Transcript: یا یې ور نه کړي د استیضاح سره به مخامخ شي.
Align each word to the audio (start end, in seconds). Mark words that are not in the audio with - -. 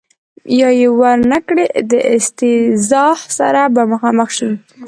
یا 0.59 0.69
یې 0.79 0.87
ور 0.99 1.17
نه 1.31 1.39
کړي 1.47 1.65
د 1.91 1.93
استیضاح 2.15 3.17
سره 3.37 3.61
به 3.73 3.81
مخامخ 3.93 4.29
شي. 4.37 4.49